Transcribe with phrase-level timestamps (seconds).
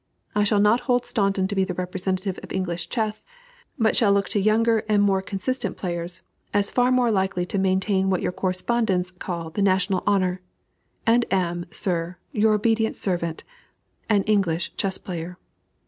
[0.33, 3.23] I shall not hold Staunton to be the representative of English chess,
[3.77, 6.23] but shall look to younger and more consistent players
[6.55, 10.41] as far more likely to maintain what your correspondents call the national honor,
[11.05, 13.43] and am, sir, your obedient servant,
[14.09, 15.37] AN ENGLISH CHESS PLAYER.